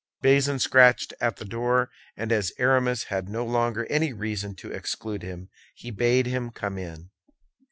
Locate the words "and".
2.17-2.31